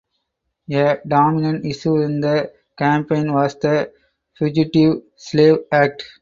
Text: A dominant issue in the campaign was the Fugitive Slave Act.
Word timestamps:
A 0.71 0.97
dominant 1.07 1.63
issue 1.63 1.97
in 2.01 2.21
the 2.21 2.51
campaign 2.75 3.31
was 3.33 3.53
the 3.59 3.93
Fugitive 4.35 5.03
Slave 5.15 5.57
Act. 5.71 6.01